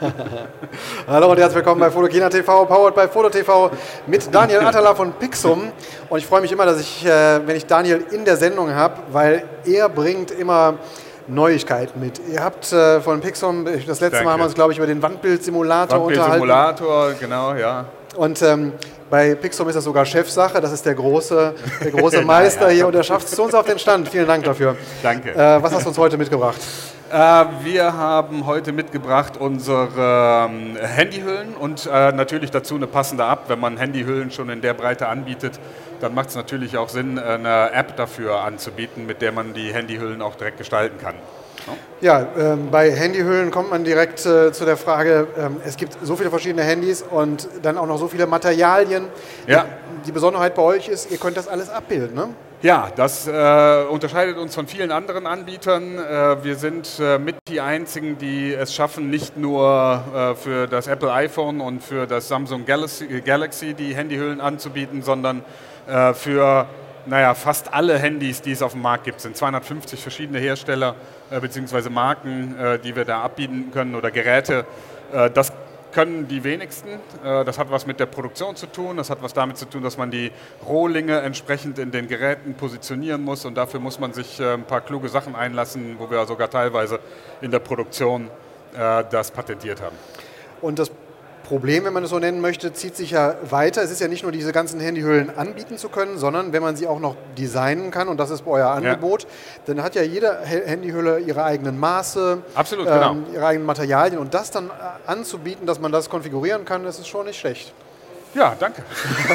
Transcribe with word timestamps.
Hallo 1.06 1.30
und 1.30 1.38
herzlich 1.38 1.56
willkommen 1.56 1.80
bei 1.80 1.90
Fotokina 1.90 2.28
TV, 2.28 2.64
powered 2.64 2.94
by 2.94 3.06
Foto 3.08 3.28
TV 3.28 3.70
mit 4.06 4.34
Daniel 4.34 4.60
Atala 4.60 4.94
von 4.94 5.12
Pixum. 5.12 5.72
Und 6.08 6.18
ich 6.18 6.26
freue 6.26 6.40
mich 6.40 6.52
immer, 6.52 6.64
dass 6.64 6.80
ich, 6.80 7.04
äh, 7.04 7.46
wenn 7.46 7.56
ich 7.56 7.66
Daniel 7.66 8.04
in 8.10 8.24
der 8.24 8.36
Sendung 8.36 8.74
habe, 8.74 8.94
weil 9.12 9.44
er 9.64 9.88
bringt 9.88 10.30
immer 10.30 10.74
Neuigkeiten 11.26 12.00
mit. 12.00 12.20
Ihr 12.32 12.42
habt 12.42 12.72
äh, 12.72 13.00
von 13.00 13.20
Pixum, 13.20 13.64
das 13.64 13.86
letzte 13.86 14.10
Danke. 14.10 14.24
Mal 14.24 14.32
haben 14.32 14.40
wir 14.40 14.46
uns, 14.46 14.54
glaube 14.54 14.72
ich, 14.72 14.78
über 14.78 14.86
den 14.86 15.02
Wandbildsimulator 15.02 16.00
unterhalten. 16.00 16.48
Wandbildsimulator, 16.48 17.12
genau, 17.20 17.54
ja. 17.54 17.84
Und 18.16 18.40
ähm, 18.42 18.72
bei 19.10 19.34
Pixum 19.34 19.68
ist 19.68 19.74
das 19.74 19.84
sogar 19.84 20.06
Chefsache. 20.06 20.60
Das 20.60 20.72
ist 20.72 20.86
der 20.86 20.94
große, 20.94 21.54
der 21.84 21.90
große 21.90 22.22
Meister 22.24 22.70
hier 22.70 22.86
und 22.86 22.94
der 22.94 23.02
schafft 23.02 23.28
es 23.28 23.34
zu 23.34 23.42
uns 23.42 23.54
auf 23.54 23.66
den 23.66 23.78
Stand. 23.78 24.08
Vielen 24.08 24.26
Dank 24.26 24.44
dafür. 24.44 24.76
Danke. 25.02 25.32
Äh, 25.32 25.62
was 25.62 25.74
hast 25.74 25.84
du 25.84 25.90
uns 25.90 25.98
heute 25.98 26.16
mitgebracht? 26.16 26.60
Äh, 27.10 27.44
wir 27.64 27.94
haben 27.94 28.46
heute 28.46 28.70
mitgebracht 28.70 29.36
unsere 29.36 30.48
ähm, 30.48 30.76
Handyhüllen 30.76 31.54
und 31.56 31.86
äh, 31.92 32.12
natürlich 32.12 32.52
dazu 32.52 32.76
eine 32.76 32.86
passende 32.86 33.24
App. 33.24 33.48
Wenn 33.48 33.58
man 33.58 33.78
Handyhüllen 33.78 34.30
schon 34.30 34.48
in 34.48 34.60
der 34.60 34.74
Breite 34.74 35.08
anbietet, 35.08 35.58
dann 36.00 36.14
macht 36.14 36.28
es 36.28 36.36
natürlich 36.36 36.78
auch 36.78 36.88
Sinn, 36.88 37.18
eine 37.18 37.72
App 37.72 37.96
dafür 37.96 38.42
anzubieten, 38.42 39.06
mit 39.06 39.22
der 39.22 39.32
man 39.32 39.54
die 39.54 39.74
Handyhüllen 39.74 40.22
auch 40.22 40.36
direkt 40.36 40.58
gestalten 40.58 40.98
kann. 40.98 41.16
Ja, 42.00 42.26
ähm, 42.38 42.70
bei 42.70 42.90
Handyhüllen 42.90 43.50
kommt 43.50 43.70
man 43.70 43.84
direkt 43.84 44.24
äh, 44.24 44.52
zu 44.52 44.64
der 44.64 44.76
Frage, 44.76 45.26
ähm, 45.38 45.56
es 45.64 45.76
gibt 45.76 45.96
so 46.02 46.16
viele 46.16 46.30
verschiedene 46.30 46.62
Handys 46.62 47.02
und 47.02 47.48
dann 47.62 47.76
auch 47.76 47.86
noch 47.86 47.98
so 47.98 48.08
viele 48.08 48.26
Materialien. 48.26 49.06
Ja. 49.46 49.66
Die 50.06 50.12
Besonderheit 50.12 50.54
bei 50.54 50.62
euch 50.62 50.88
ist, 50.88 51.10
ihr 51.10 51.18
könnt 51.18 51.36
das 51.36 51.46
alles 51.46 51.68
abbilden, 51.68 52.14
ne? 52.14 52.28
Ja, 52.62 52.90
das 52.94 53.26
äh, 53.26 53.84
unterscheidet 53.88 54.36
uns 54.36 54.54
von 54.54 54.66
vielen 54.66 54.92
anderen 54.92 55.26
Anbietern. 55.26 55.98
Äh, 55.98 56.44
wir 56.44 56.56
sind 56.56 56.90
äh, 57.00 57.18
mit 57.18 57.36
die 57.48 57.62
einzigen, 57.62 58.18
die 58.18 58.52
es 58.52 58.74
schaffen, 58.74 59.08
nicht 59.08 59.38
nur 59.38 60.02
äh, 60.14 60.34
für 60.34 60.66
das 60.66 60.86
Apple 60.86 61.10
iPhone 61.10 61.62
und 61.62 61.82
für 61.82 62.06
das 62.06 62.28
Samsung 62.28 62.66
Galaxy, 62.66 63.22
Galaxy 63.22 63.72
die 63.72 63.94
Handyhüllen 63.94 64.42
anzubieten, 64.42 65.00
sondern 65.00 65.42
äh, 65.86 66.12
für 66.12 66.66
naja, 67.06 67.34
fast 67.34 67.72
alle 67.72 67.98
Handys, 67.98 68.42
die 68.42 68.52
es 68.52 68.62
auf 68.62 68.72
dem 68.72 68.82
Markt 68.82 69.04
gibt. 69.04 69.20
Sind 69.20 69.36
250 69.36 70.00
verschiedene 70.00 70.38
Hersteller 70.38 70.96
äh, 71.30 71.40
bzw. 71.40 71.88
Marken, 71.90 72.58
äh, 72.58 72.78
die 72.78 72.94
wir 72.94 73.04
da 73.04 73.22
abbieten 73.22 73.70
können 73.72 73.94
oder 73.94 74.10
Geräte. 74.10 74.66
Äh, 75.12 75.30
das 75.30 75.52
können 75.92 76.28
die 76.28 76.44
wenigsten. 76.44 76.88
Äh, 77.24 77.44
Das 77.44 77.58
hat 77.58 77.70
was 77.70 77.86
mit 77.86 78.00
der 78.00 78.06
Produktion 78.06 78.56
zu 78.56 78.66
tun. 78.66 78.96
Das 78.96 79.10
hat 79.10 79.22
was 79.22 79.32
damit 79.32 79.56
zu 79.56 79.66
tun, 79.66 79.82
dass 79.82 79.96
man 79.96 80.10
die 80.10 80.30
Rohlinge 80.66 81.20
entsprechend 81.20 81.78
in 81.78 81.90
den 81.90 82.08
Geräten 82.08 82.54
positionieren 82.54 83.22
muss. 83.22 83.44
Und 83.44 83.56
dafür 83.56 83.80
muss 83.80 83.98
man 83.98 84.12
sich 84.12 84.40
äh, 84.40 84.54
ein 84.54 84.64
paar 84.64 84.80
kluge 84.80 85.08
Sachen 85.08 85.34
einlassen, 85.34 85.96
wo 85.98 86.10
wir 86.10 86.24
sogar 86.26 86.50
teilweise 86.50 87.00
in 87.40 87.50
der 87.50 87.60
Produktion 87.60 88.28
äh, 88.74 89.04
das 89.10 89.30
patentiert 89.30 89.80
haben. 89.80 89.96
Und 90.60 90.78
das 90.78 90.90
Problem, 91.50 91.84
wenn 91.84 91.92
man 91.92 92.04
es 92.04 92.10
so 92.10 92.18
nennen 92.20 92.40
möchte, 92.40 92.72
zieht 92.72 92.94
sich 92.94 93.10
ja 93.10 93.34
weiter. 93.42 93.82
Es 93.82 93.90
ist 93.90 94.00
ja 94.00 94.06
nicht 94.06 94.22
nur 94.22 94.30
diese 94.30 94.52
ganzen 94.52 94.78
Handyhüllen 94.78 95.36
anbieten 95.36 95.78
zu 95.78 95.88
können, 95.88 96.16
sondern 96.16 96.52
wenn 96.52 96.62
man 96.62 96.76
sie 96.76 96.86
auch 96.86 97.00
noch 97.00 97.16
designen 97.36 97.90
kann, 97.90 98.06
und 98.06 98.18
das 98.20 98.30
ist 98.30 98.44
euer 98.46 98.68
Angebot, 98.68 99.26
dann 99.66 99.82
hat 99.82 99.96
ja 99.96 100.02
jede 100.02 100.38
Handyhülle 100.44 101.18
ihre 101.18 101.42
eigenen 101.42 101.76
Maße, 101.76 102.38
Absolut, 102.54 102.86
genau. 102.86 103.16
ihre 103.34 103.44
eigenen 103.44 103.66
Materialien. 103.66 104.20
Und 104.20 104.32
das 104.32 104.52
dann 104.52 104.68
äh, 104.68 104.70
anzubieten, 105.10 105.66
dass 105.66 105.80
man 105.80 105.90
das 105.90 106.08
konfigurieren 106.08 106.64
kann, 106.64 106.84
das 106.84 107.00
ist 107.00 107.08
schon 107.08 107.26
nicht 107.26 107.40
schlecht. 107.40 107.74
Ja, 108.32 108.54
danke. 108.56 108.84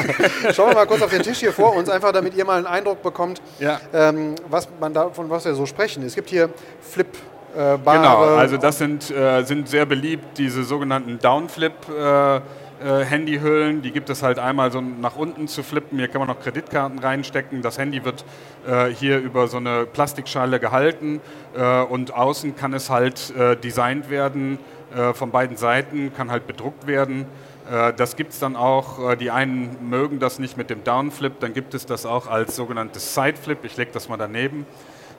Schauen 0.54 0.70
wir 0.70 0.74
mal 0.74 0.86
kurz 0.86 1.02
auf 1.02 1.10
den 1.10 1.22
Tisch 1.22 1.40
hier 1.40 1.52
vor 1.52 1.74
uns, 1.76 1.90
einfach 1.90 2.12
damit 2.12 2.34
ihr 2.34 2.46
mal 2.46 2.56
einen 2.56 2.66
Eindruck 2.66 3.02
bekommt, 3.02 3.42
Ja. 3.58 3.78
ähm, 3.92 4.36
was 4.48 4.68
man 4.80 4.94
da, 4.94 5.10
von 5.10 5.28
was 5.28 5.44
wir 5.44 5.54
so 5.54 5.66
sprechen. 5.66 6.02
Es 6.02 6.14
gibt 6.14 6.30
hier 6.30 6.48
Flip. 6.80 7.08
Äh, 7.56 7.78
Genau, 7.78 8.36
also 8.36 8.56
das 8.58 8.78
sind, 8.78 9.10
äh, 9.10 9.42
sind 9.44 9.68
sehr 9.68 9.86
beliebt, 9.86 10.36
diese 10.38 10.62
sogenannten 10.64 11.18
Downflip-Handyhüllen. 11.18 13.80
die 13.82 13.90
gibt 13.92 14.10
es 14.10 14.22
halt 14.22 14.38
einmal 14.38 14.70
so 14.70 14.80
nach 14.82 15.16
unten 15.16 15.48
zu 15.48 15.62
flippen. 15.62 15.98
Hier 15.98 16.08
kann 16.08 16.18
man 16.20 16.28
noch 16.28 16.40
Kreditkarten 16.40 16.98
reinstecken. 16.98 17.62
Das 17.62 17.78
Handy 17.78 18.04
wird 18.04 18.24
äh, 18.66 18.88
hier 18.88 19.18
über 19.18 19.48
so 19.48 19.56
eine 19.56 19.86
Plastikschale 19.86 20.60
gehalten 20.60 21.20
äh, 21.56 21.80
und 21.82 22.12
außen 22.14 22.54
kann 22.56 22.74
es 22.74 22.90
halt 22.90 23.34
äh, 23.36 23.56
designt 23.56 24.10
werden 24.10 24.58
äh, 24.94 25.14
von 25.14 25.30
beiden 25.30 25.56
Seiten, 25.56 26.12
kann 26.14 26.30
halt 26.30 26.46
bedruckt 26.46 26.86
werden. 26.86 27.24
Äh, 27.72 27.94
Das 27.94 28.16
gibt 28.16 28.32
es 28.32 28.38
dann 28.38 28.54
auch, 28.56 29.12
äh, 29.12 29.16
die 29.16 29.30
einen 29.30 29.88
mögen 29.88 30.18
das 30.18 30.38
nicht 30.38 30.58
mit 30.58 30.68
dem 30.68 30.84
Downflip, 30.84 31.40
dann 31.40 31.54
gibt 31.54 31.72
es 31.72 31.86
das 31.86 32.04
auch 32.04 32.26
als 32.26 32.54
sogenanntes 32.56 33.14
Sideflip. 33.14 33.64
Ich 33.64 33.78
lege 33.78 33.92
das 33.92 34.10
mal 34.10 34.18
daneben. 34.18 34.66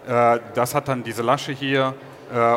Äh, 0.08 0.38
Das 0.54 0.76
hat 0.76 0.88
dann 0.88 1.02
diese 1.04 1.24
Lasche 1.24 1.52
hier 1.52 1.88
äh, 1.88 1.94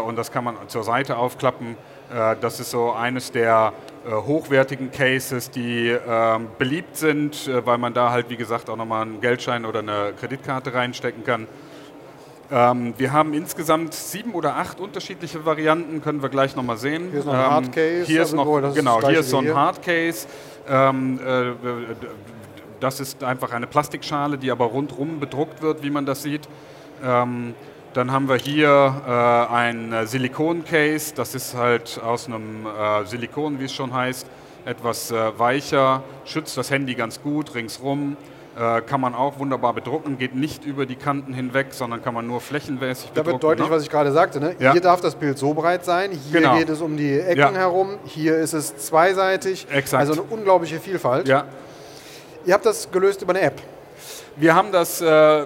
und 0.07 0.17
das 0.17 0.31
kann 0.33 0.45
man 0.45 0.57
zur 0.69 0.83
Seite 0.85 1.17
aufklappen. 1.17 1.77
Äh, 2.13 2.37
Das 2.41 2.59
ist 2.61 2.71
so 2.71 2.93
eines 2.93 3.31
der 3.33 3.73
äh, 4.07 4.11
hochwertigen 4.13 4.91
Cases, 4.91 5.51
die 5.51 5.89
ähm, 6.09 6.49
beliebt 6.59 6.97
sind, 6.97 7.47
äh, 7.47 7.65
weil 7.65 7.79
man 7.79 7.95
da 7.95 8.11
halt, 8.11 8.31
wie 8.31 8.37
gesagt, 8.37 8.69
auch 8.69 8.77
nochmal 8.77 9.03
einen 9.03 9.21
Geldschein 9.21 9.65
oder 9.65 9.79
eine 9.81 10.13
Kreditkarte 10.19 10.75
reinstecken 10.75 11.23
kann. 11.25 11.47
Ähm, 12.51 12.95
Wir 12.97 13.13
haben 13.13 13.33
insgesamt 13.33 13.95
sieben 13.95 14.35
oder 14.35 14.57
acht 14.57 14.81
unterschiedliche 14.81 15.45
Varianten, 15.47 16.03
können 16.03 16.21
wir 16.23 16.31
gleich 16.31 16.57
nochmal 16.57 16.79
sehen. 16.79 17.11
Hier 17.11 17.21
ist 17.21 17.27
noch 17.27 17.35
ein 17.35 17.41
Ähm, 17.41 17.51
Hardcase, 17.51 18.05
Hier 18.07 18.23
ist 18.23 18.33
also 18.35 18.45
noch, 18.61 18.75
genau, 18.75 19.01
hier 19.07 19.21
ist 19.21 19.31
so 19.31 19.39
ein 19.39 19.45
hier. 19.45 19.55
Hardcase. 19.57 20.27
Ähm, 20.69 21.21
äh, 21.25 21.53
das 22.81 22.99
ist 22.99 23.23
einfach 23.23 23.53
eine 23.53 23.67
Plastikschale, 23.69 24.37
die 24.39 24.51
aber 24.51 24.65
rundrum 24.65 25.21
bedruckt 25.21 25.63
wird, 25.63 25.83
wie 25.83 25.91
man 25.91 26.07
das 26.07 26.23
sieht. 26.23 26.49
Dann 27.93 28.13
haben 28.13 28.29
wir 28.29 28.37
hier 28.37 28.69
äh, 29.07 29.53
ein 29.53 29.93
äh, 29.93 30.07
Silikon-Case. 30.07 31.13
Das 31.17 31.35
ist 31.35 31.57
halt 31.57 32.01
aus 32.05 32.27
einem 32.27 32.67
äh, 32.67 33.05
Silikon, 33.05 33.59
wie 33.59 33.65
es 33.65 33.73
schon 33.75 33.93
heißt, 33.93 34.27
etwas 34.65 35.11
äh, 35.11 35.39
weicher, 35.39 36.03
schützt 36.25 36.57
das 36.57 36.71
Handy 36.71 36.95
ganz 36.95 37.21
gut 37.21 37.55
ringsrum. 37.55 38.17
Äh, 38.57 38.83
kann 38.83 39.01
man 39.01 39.15
auch 39.15 39.39
wunderbar 39.39 39.73
bedrucken, 39.75 40.19
geht 40.19 40.35
nicht 40.37 40.65
über 40.65 40.87
die 40.87 40.95
Kanten 40.97 41.33
hinweg, 41.33 41.69
sondern 41.71 42.03
kann 42.03 42.15
man 42.15 42.27
nur 42.27 42.41
flächenmäßig 42.41 43.11
Da 43.15 43.23
bedrucken. 43.23 43.33
wird 43.33 43.43
deutlich, 43.43 43.69
ne? 43.69 43.75
was 43.75 43.83
ich 43.85 43.91
gerade 43.91 44.13
sagte. 44.13 44.39
Ne? 44.41 44.55
Ja. 44.61 44.73
Hier 44.73 44.81
darf 44.81 45.01
das 45.01 45.15
Bild 45.17 45.39
so 45.39 45.55
breit 45.55 45.85
sein, 45.85 46.11
hier 46.13 46.41
Genau. 46.41 46.57
geht 46.59 46.69
es 46.69 46.81
um 46.81 46.97
die 46.97 47.19
Ecken 47.19 47.39
Ja. 47.41 47.51
herum, 47.53 47.97
hier 48.05 48.37
ist 48.37 48.53
es 48.53 48.77
zweiseitig. 48.77 49.67
Exakt. 49.71 50.01
Also 50.01 50.13
eine 50.13 50.23
unglaubliche 50.23 50.79
Vielfalt. 50.79 51.27
Ja, 51.27 51.45
Ihr 52.47 52.55
habt 52.55 52.65
das 52.67 52.91
gelöst 52.91 53.21
über 53.23 53.31
eine 53.35 53.43
App. 53.43 53.61
Wir 54.41 54.55
haben 54.55 54.73
das 54.73 55.03
äh, 55.03 55.43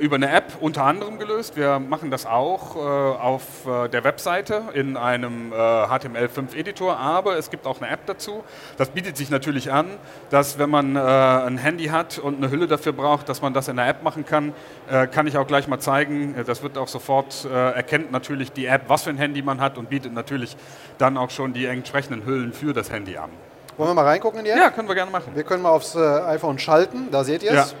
über 0.00 0.16
eine 0.16 0.30
App 0.30 0.52
unter 0.60 0.84
anderem 0.84 1.18
gelöst. 1.18 1.56
Wir 1.56 1.78
machen 1.78 2.10
das 2.10 2.26
auch 2.26 2.76
äh, 2.76 2.78
auf 2.78 3.42
äh, 3.66 3.88
der 3.88 4.04
Webseite 4.04 4.64
in 4.74 4.98
einem 4.98 5.50
äh, 5.50 5.56
HTML5-Editor, 5.56 6.94
aber 6.98 7.38
es 7.38 7.48
gibt 7.48 7.66
auch 7.66 7.80
eine 7.80 7.90
App 7.90 8.00
dazu. 8.04 8.44
Das 8.76 8.90
bietet 8.90 9.16
sich 9.16 9.30
natürlich 9.30 9.72
an, 9.72 9.86
dass 10.28 10.58
wenn 10.58 10.68
man 10.68 10.94
äh, 10.94 10.98
ein 10.98 11.56
Handy 11.56 11.86
hat 11.86 12.18
und 12.18 12.36
eine 12.36 12.50
Hülle 12.50 12.66
dafür 12.66 12.92
braucht, 12.92 13.30
dass 13.30 13.40
man 13.40 13.54
das 13.54 13.68
in 13.68 13.76
der 13.76 13.88
App 13.88 14.02
machen 14.02 14.26
kann. 14.26 14.52
Äh, 14.90 15.06
kann 15.06 15.26
ich 15.26 15.38
auch 15.38 15.46
gleich 15.46 15.66
mal 15.66 15.78
zeigen. 15.80 16.34
Äh, 16.36 16.44
Das 16.44 16.62
wird 16.62 16.76
auch 16.76 16.88
sofort, 16.88 17.46
äh, 17.50 17.70
erkennt 17.70 18.12
natürlich 18.12 18.52
die 18.52 18.66
App, 18.66 18.82
was 18.88 19.04
für 19.04 19.10
ein 19.10 19.16
Handy 19.16 19.40
man 19.40 19.58
hat 19.62 19.78
und 19.78 19.88
bietet 19.88 20.12
natürlich 20.12 20.54
dann 20.98 21.16
auch 21.16 21.30
schon 21.30 21.54
die 21.54 21.64
entsprechenden 21.64 22.26
Hüllen 22.26 22.52
für 22.52 22.74
das 22.74 22.92
Handy 22.92 23.16
an. 23.16 23.30
Wollen 23.78 23.88
wir 23.88 23.94
mal 23.94 24.04
reingucken 24.04 24.40
in 24.40 24.44
die 24.44 24.50
App? 24.50 24.58
Ja, 24.58 24.68
können 24.68 24.86
wir 24.86 24.94
gerne 24.94 25.10
machen. 25.10 25.34
Wir 25.34 25.44
können 25.44 25.62
mal 25.62 25.70
aufs 25.70 25.94
äh, 25.94 25.98
iPhone 25.98 26.58
schalten, 26.58 27.08
da 27.10 27.24
seht 27.24 27.42
ihr 27.42 27.52
es. 27.52 27.70
Ja. 27.70 27.76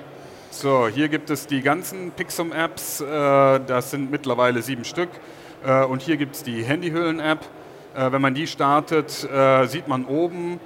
So, 0.56 0.86
hier 0.86 1.08
gibt 1.08 1.30
es 1.30 1.48
die 1.48 1.62
ganzen 1.62 2.12
Pixum-Apps, 2.12 3.00
äh, 3.00 3.04
das 3.66 3.90
sind 3.90 4.12
mittlerweile 4.12 4.62
sieben 4.62 4.84
Stück. 4.84 5.08
Äh, 5.66 5.82
und 5.84 6.00
hier 6.00 6.16
gibt 6.16 6.36
es 6.36 6.44
die 6.44 6.62
Handyhüllen-App. 6.62 7.40
Äh, 7.96 8.12
wenn 8.12 8.22
man 8.22 8.34
die 8.34 8.46
startet, 8.46 9.10
sieht 9.10 9.88
man 9.88 10.04
oben, 10.04 10.60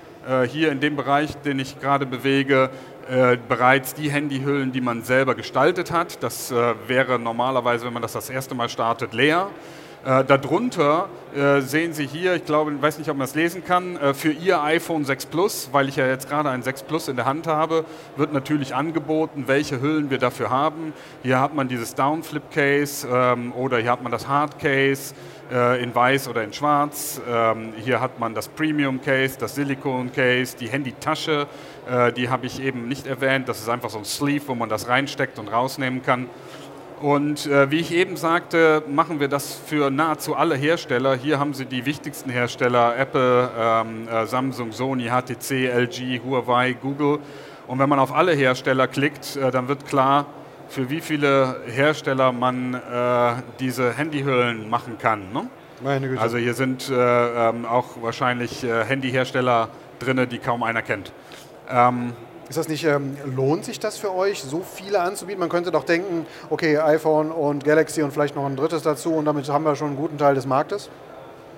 hier 0.50 0.70
in 0.72 0.80
dem 0.80 0.94
Bereich, 0.94 1.36
den 1.36 1.58
ich 1.58 1.80
gerade 1.80 2.04
bewege, 2.04 2.68
bereits 3.48 3.94
die 3.94 4.10
Handyhüllen, 4.10 4.72
die 4.72 4.82
man 4.82 5.02
selber 5.02 5.34
gestaltet 5.34 5.90
hat. 5.90 6.22
Das 6.22 6.52
wäre 6.86 7.18
normalerweise, 7.18 7.86
wenn 7.86 7.94
man 7.94 8.02
das 8.02 8.12
das 8.12 8.28
erste 8.28 8.54
Mal 8.54 8.68
startet, 8.68 9.14
leer. 9.14 9.48
Äh, 10.04 10.24
darunter 10.24 11.08
äh, 11.34 11.60
sehen 11.60 11.92
Sie 11.92 12.06
hier, 12.06 12.34
ich 12.34 12.44
glaube, 12.44 12.72
ich 12.72 12.80
weiß 12.80 12.98
nicht, 12.98 13.10
ob 13.10 13.16
man 13.16 13.26
das 13.26 13.34
lesen 13.34 13.64
kann, 13.64 13.96
äh, 13.96 14.14
für 14.14 14.30
Ihr 14.30 14.62
iPhone 14.62 15.04
6 15.04 15.26
Plus, 15.26 15.70
weil 15.72 15.88
ich 15.88 15.96
ja 15.96 16.06
jetzt 16.06 16.28
gerade 16.28 16.50
ein 16.50 16.62
6 16.62 16.84
Plus 16.84 17.08
in 17.08 17.16
der 17.16 17.24
Hand 17.24 17.48
habe, 17.48 17.84
wird 18.16 18.32
natürlich 18.32 18.76
angeboten, 18.76 19.44
welche 19.46 19.80
Hüllen 19.80 20.08
wir 20.08 20.18
dafür 20.18 20.50
haben. 20.50 20.92
Hier 21.24 21.40
hat 21.40 21.54
man 21.54 21.66
dieses 21.66 21.96
Downflip 21.96 22.52
Case 22.52 23.08
ähm, 23.10 23.52
oder 23.52 23.78
hier 23.78 23.90
hat 23.90 24.02
man 24.02 24.12
das 24.12 24.28
Hard 24.28 24.58
Case 24.58 25.14
in 25.50 25.94
weiß 25.94 26.28
oder 26.28 26.44
in 26.44 26.52
schwarz. 26.52 27.22
Ähm, 27.26 27.72
hier 27.82 28.02
hat 28.02 28.20
man 28.20 28.34
das 28.34 28.48
Premium 28.48 29.00
Case, 29.00 29.38
das 29.38 29.54
Silikon 29.54 30.12
Case, 30.12 30.54
die 30.60 30.68
Handytasche, 30.68 31.46
die 32.18 32.28
habe 32.28 32.44
ich 32.44 32.60
eben 32.60 32.86
nicht 32.86 33.06
erwähnt. 33.06 33.48
Das 33.48 33.58
ist 33.58 33.70
einfach 33.70 33.88
so 33.88 33.96
ein 33.96 34.04
Sleeve, 34.04 34.46
wo 34.48 34.54
man 34.54 34.68
das 34.68 34.88
reinsteckt 34.88 35.38
und 35.38 35.48
rausnehmen 35.48 36.02
kann. 36.02 36.28
Und 37.00 37.46
äh, 37.46 37.70
wie 37.70 37.78
ich 37.78 37.94
eben 37.94 38.16
sagte, 38.16 38.82
machen 38.88 39.20
wir 39.20 39.28
das 39.28 39.54
für 39.54 39.90
nahezu 39.90 40.34
alle 40.34 40.56
Hersteller. 40.56 41.14
Hier 41.14 41.38
haben 41.38 41.54
Sie 41.54 41.64
die 41.64 41.86
wichtigsten 41.86 42.30
Hersteller, 42.30 42.96
Apple, 42.96 43.50
ähm, 43.56 44.08
äh, 44.08 44.26
Samsung, 44.26 44.72
Sony, 44.72 45.08
HTC, 45.08 45.68
LG, 45.68 46.20
Huawei, 46.24 46.72
Google. 46.72 47.20
Und 47.68 47.78
wenn 47.78 47.88
man 47.88 48.00
auf 48.00 48.12
alle 48.12 48.32
Hersteller 48.32 48.88
klickt, 48.88 49.36
äh, 49.36 49.50
dann 49.52 49.68
wird 49.68 49.86
klar, 49.86 50.26
für 50.68 50.90
wie 50.90 51.00
viele 51.00 51.60
Hersteller 51.66 52.32
man 52.32 52.74
äh, 52.74 52.78
diese 53.60 53.92
Handyhüllen 53.92 54.68
machen 54.68 54.98
kann. 54.98 55.32
Ne? 55.32 55.48
Meine 55.82 56.08
Güte. 56.08 56.20
Also 56.20 56.36
hier 56.36 56.54
sind 56.54 56.90
äh, 56.90 56.94
ähm, 57.48 57.64
auch 57.64 58.02
wahrscheinlich 58.02 58.64
äh, 58.64 58.84
Handyhersteller 58.84 59.68
drin, 60.00 60.26
die 60.28 60.38
kaum 60.38 60.62
einer 60.62 60.82
kennt. 60.82 61.12
Ähm, 61.70 62.12
ist 62.48 62.56
das 62.56 62.68
nicht, 62.68 62.84
ähm, 62.84 63.16
lohnt 63.24 63.64
sich 63.64 63.78
das 63.78 63.98
für 63.98 64.14
euch, 64.14 64.42
so 64.42 64.62
viele 64.62 65.00
anzubieten? 65.00 65.40
Man 65.40 65.48
könnte 65.48 65.70
doch 65.70 65.84
denken, 65.84 66.26
okay, 66.50 66.78
iPhone 66.78 67.30
und 67.30 67.64
Galaxy 67.64 68.02
und 68.02 68.12
vielleicht 68.12 68.36
noch 68.36 68.46
ein 68.46 68.56
drittes 68.56 68.82
dazu 68.82 69.14
und 69.14 69.26
damit 69.26 69.48
haben 69.48 69.64
wir 69.64 69.76
schon 69.76 69.88
einen 69.88 69.96
guten 69.96 70.18
Teil 70.18 70.34
des 70.34 70.46
Marktes. 70.46 70.88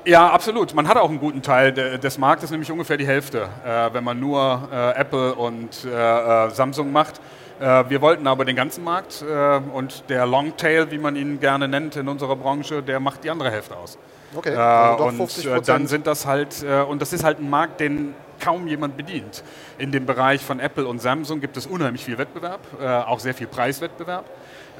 Ja, 0.04 0.30
absolut. 0.30 0.74
Man 0.74 0.88
hat 0.88 0.96
auch 0.96 1.10
einen 1.10 1.20
guten 1.20 1.42
Teil 1.42 1.72
des 1.72 2.18
Marktes, 2.18 2.50
nämlich 2.50 2.72
ungefähr 2.72 2.96
die 2.96 3.06
Hälfte, 3.06 3.48
äh, 3.64 3.90
wenn 3.92 4.02
man 4.02 4.18
nur 4.18 4.68
äh, 4.72 4.98
Apple 4.98 5.34
und 5.34 5.84
äh, 5.84 6.46
äh 6.46 6.50
Samsung 6.50 6.90
macht. 6.90 7.20
Äh, 7.60 7.84
wir 7.88 8.00
wollten 8.00 8.26
aber 8.26 8.46
den 8.46 8.56
ganzen 8.56 8.82
Markt 8.82 9.22
äh, 9.22 9.60
und 9.72 10.04
der 10.08 10.26
Longtail, 10.26 10.90
wie 10.90 10.98
man 10.98 11.16
ihn 11.16 11.38
gerne 11.38 11.68
nennt 11.68 11.96
in 11.96 12.08
unserer 12.08 12.34
Branche, 12.34 12.82
der 12.82 12.98
macht 12.98 13.24
die 13.24 13.30
andere 13.30 13.50
Hälfte 13.50 13.76
aus. 13.76 13.98
Okay, 14.34 14.54
also 14.54 15.04
und 15.04 15.68
dann 15.68 15.86
sind 15.86 16.06
das 16.06 16.24
halt, 16.24 16.64
und 16.88 17.02
das 17.02 17.12
ist 17.12 17.24
halt 17.24 17.40
ein 17.40 17.50
Markt, 17.50 17.80
den 17.80 18.14
kaum 18.40 18.66
jemand 18.66 18.96
bedient. 18.96 19.44
In 19.78 19.92
dem 19.92 20.06
Bereich 20.06 20.42
von 20.42 20.58
Apple 20.58 20.86
und 20.86 21.00
Samsung 21.00 21.40
gibt 21.40 21.56
es 21.56 21.66
unheimlich 21.66 22.04
viel 22.04 22.18
Wettbewerb, 22.18 22.60
äh, 22.80 22.86
auch 22.86 23.20
sehr 23.20 23.34
viel 23.34 23.46
Preiswettbewerb. 23.46 24.24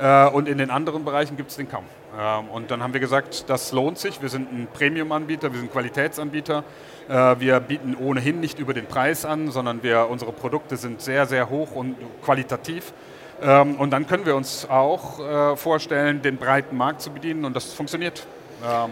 Äh, 0.01 0.29
und 0.29 0.49
in 0.49 0.59
den 0.59 0.71
anderen 0.71 1.05
Bereichen 1.05 1.37
gibt 1.37 1.51
es 1.51 1.57
den 1.57 1.69
kaum. 1.69 1.85
Ähm, 2.19 2.49
und 2.49 2.71
dann 2.71 2.83
haben 2.83 2.95
wir 2.95 3.01
gesagt, 3.01 3.49
das 3.49 3.73
lohnt 3.73 3.99
sich. 3.99 4.23
Wir 4.23 4.31
sind 4.31 4.51
ein 4.51 4.67
Premium-Anbieter, 4.73 5.53
wir 5.53 5.61
sind 5.61 5.71
Qualitätsanbieter. 5.71 6.65
Äh, 7.09 7.13
wir 7.39 7.61
bieten 7.61 7.95
ohnehin 8.01 8.41
nicht 8.41 8.59
über 8.59 8.73
den 8.73 8.87
Preis 8.87 9.25
an, 9.25 9.51
sondern 9.51 9.83
wir, 9.83 10.09
unsere 10.09 10.33
Produkte 10.33 10.77
sind 10.77 11.03
sehr, 11.03 11.27
sehr 11.27 11.51
hoch 11.51 11.73
und 11.73 11.97
qualitativ. 12.25 12.95
Ähm, 13.43 13.75
und 13.77 13.91
dann 13.91 14.07
können 14.07 14.25
wir 14.25 14.37
uns 14.37 14.69
auch 14.69 15.57
vorstellen, 15.57 16.23
den 16.23 16.37
breiten 16.37 16.77
Markt 16.77 17.03
zu 17.03 17.11
bedienen 17.11 17.45
und 17.45 17.55
das 17.55 17.73
funktioniert. 17.73 18.27
Ähm, 18.65 18.91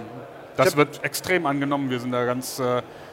das 0.57 0.77
wird 0.77 1.05
extrem 1.05 1.47
angenommen. 1.47 1.89
Wir 1.89 2.01
sind 2.01 2.11
da 2.11 2.25
ganz 2.25 2.61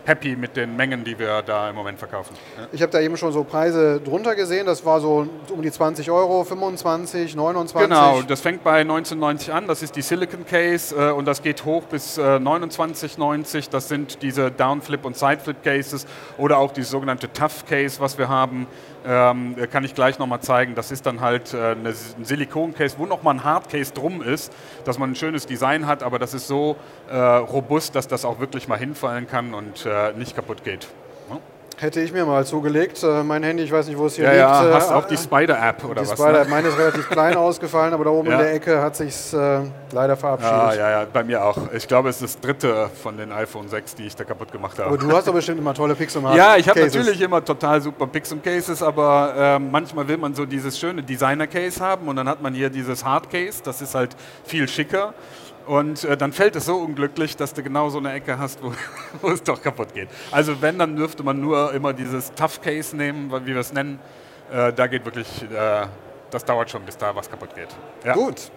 happy 0.06 0.36
mit 0.36 0.56
den 0.56 0.76
Mengen, 0.76 1.04
die 1.04 1.18
wir 1.18 1.42
da 1.42 1.70
im 1.70 1.76
Moment 1.76 2.00
verkaufen. 2.00 2.36
Ja. 2.58 2.68
Ich 2.72 2.82
habe 2.82 2.92
da 2.92 3.00
eben 3.02 3.18
schon 3.18 3.32
so 3.32 3.44
Preise 3.44 4.00
drunter 4.00 4.36
gesehen. 4.36 4.66
Das 4.66 4.86
war 4.86 5.02
so 5.02 5.28
um 5.50 5.62
die 5.62 5.72
20 5.72 6.10
Euro, 6.12 6.44
25, 6.44 7.36
29. 7.36 7.90
Genau, 7.90 8.22
das 8.22 8.42
fängt 8.42 8.64
bei 8.64 8.82
19,90 8.82 9.52
an. 9.52 9.68
Das 9.68 9.82
ist 9.82 9.96
die 9.96 10.02
Silicon 10.02 10.46
Case 10.46 10.96
äh, 10.96 11.12
und 11.12 11.26
das 11.26 11.42
geht 11.42 11.66
hoch 11.66 11.84
bis 11.84 12.18
äh, 12.18 12.22
29,90. 12.22 13.70
Das 13.70 13.88
sind 13.88 14.22
diese 14.22 14.52
Downflip 14.52 15.06
und 15.06 15.18
Sideflip 15.18 15.64
Cases 15.64 16.06
oder 16.38 16.60
auch 16.60 16.72
die 16.72 16.84
sogenannte 16.84 17.32
Tough 17.32 17.66
Case, 17.66 18.00
was 18.00 18.18
wir 18.18 18.30
haben. 18.30 18.68
Ähm, 19.08 19.56
kann 19.72 19.84
ich 19.84 19.94
gleich 19.94 20.18
nochmal 20.18 20.42
zeigen. 20.42 20.74
Das 20.74 20.92
ist 20.92 21.06
dann 21.06 21.22
halt 21.22 21.54
äh, 21.54 21.58
eine, 21.58 21.90
ein 21.90 22.26
Silikon-Case, 22.26 22.96
wo 22.98 23.06
nochmal 23.06 23.36
ein 23.36 23.44
Hard-Case 23.44 23.94
drum 23.94 24.24
ist, 24.24 24.52
dass 24.84 24.98
man 24.98 25.12
ein 25.12 25.16
schönes 25.16 25.46
Design 25.46 25.86
hat, 25.86 26.02
aber 26.02 26.18
das 26.18 26.34
ist 26.34 26.48
so 26.48 26.76
äh, 27.08 27.16
robust, 27.16 27.94
dass 27.94 28.08
das 28.08 28.26
auch 28.26 28.40
wirklich 28.40 28.68
mal 28.68 28.80
hinfallen 28.80 29.28
kann 29.28 29.54
und 29.54 29.86
äh, 29.96 30.14
nicht 30.18 30.36
kaputt 30.36 30.64
geht. 30.64 30.88
Hätte 31.78 32.00
ich 32.00 32.14
mir 32.14 32.26
mal 32.26 32.46
zugelegt. 32.46 33.04
Äh, 33.04 33.24
mein 33.24 33.44
Handy, 33.44 33.64
ich 33.64 33.72
weiß 33.72 33.88
nicht, 33.88 33.98
wo 33.98 34.06
es 34.06 34.16
hier 34.16 34.26
ja, 34.26 34.32
liegt. 34.32 34.40
Ja, 34.42 34.70
äh, 34.70 34.74
hast 34.76 34.92
auch 34.92 35.08
die 35.08 35.18
Spider-App 35.18 35.84
oder 35.84 36.04
die 36.04 36.10
was? 36.10 36.18
Spider 36.18 36.46
ne? 36.46 36.50
Meine 36.50 36.70
ist 36.70 36.78
relativ 36.78 37.10
klein 37.10 37.36
ausgefallen, 37.36 37.94
aber 37.94 38.06
da 38.06 38.12
oben 38.12 38.30
ja. 38.30 38.36
in 38.36 38.40
der 38.40 38.54
Ecke 38.54 38.82
hat 38.82 38.96
sich 38.96 39.34
äh, 39.34 39.60
leider 39.92 40.16
verabschiedet. 40.16 40.54
Ja, 40.54 40.74
ja, 40.74 40.90
ja, 41.02 41.08
bei 41.12 41.24
mir 41.24 41.44
auch. 41.44 41.58
Ich 41.74 41.86
glaube, 41.86 42.10
es 42.10 42.22
ist 42.22 42.36
das 42.36 42.42
dritte 42.42 42.90
von 43.04 43.18
den 43.18 43.34
iPhone 43.34 43.68
6, 43.68 43.96
die 43.96 44.04
ich 44.04 44.16
da 44.16 44.24
kaputt 44.24 44.54
gemacht 44.54 44.80
habe. 44.80 44.88
Aber 44.88 44.98
du 44.98 45.12
hast 45.12 45.28
doch 45.28 45.34
bestimmt 45.34 45.60
immer 45.60 45.74
tolle 45.74 45.96
Pixum 45.96 46.24
Ja, 46.34 46.56
ich 46.56 46.70
habe 46.70 46.80
natürlich 46.80 47.20
immer 47.20 47.44
total 47.44 47.82
super 47.82 48.08
Pixum 48.08 48.42
Cases, 48.42 48.82
aber 48.82 49.34
äh, 49.38 49.60
manchmal 49.60 50.08
will 50.08 50.18
man 50.18 50.34
so 50.34 50.46
dieses 50.46 50.80
schöne 50.80 51.04
Designer 51.04 51.48
Case 51.48 51.84
haben 51.84 52.08
und 52.08 52.16
dann 52.16 52.30
hat 52.30 52.42
man 52.42 52.54
hier 52.54 52.70
dieses 52.70 53.04
Hard 53.04 53.30
Case, 53.30 53.62
das 53.62 53.82
ist 53.82 53.96
halt 53.96 54.16
viel 54.46 54.68
schicker. 54.70 55.14
Und 55.66 56.04
äh, 56.04 56.16
dann 56.16 56.32
fällt 56.32 56.56
es 56.56 56.66
so 56.66 56.78
unglücklich, 56.78 57.36
dass 57.38 57.54
du 57.54 57.64
genau 57.64 57.90
so 57.90 57.98
eine 57.98 58.14
Ecke 58.14 58.38
hast, 58.38 58.62
wo, 58.64 58.72
wo, 59.22 59.30
es 59.30 59.42
doch 59.42 59.62
kaputt 59.62 59.94
geht. 59.94 60.10
Also 60.32 60.62
wenn, 60.62 60.78
dann 60.78 60.96
dürfte 60.96 61.24
man 61.24 61.40
nur 61.40 61.74
immer 61.74 61.94
dieses 61.94 62.34
Tough 62.34 62.62
Case 62.62 62.96
nehmen, 62.96 63.32
wie 63.46 63.54
wir 63.54 63.58
es 63.58 63.74
nennen. 63.74 64.00
Äh, 64.52 64.74
da 64.74 64.88
geht 64.88 65.06
wirklich, 65.06 65.44
äh, 65.44 65.88
das 66.30 66.46
dauert 66.46 66.70
schon, 66.70 66.84
bis 66.84 66.98
da 66.98 67.16
was 67.16 67.30
kaputt 67.30 67.56
geht. 67.56 67.70
Ja. 68.04 68.14
Gut. 68.14 68.52